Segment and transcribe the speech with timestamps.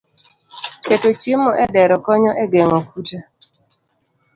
[0.85, 3.17] Keto chiemo e dero konyo e geng'o kute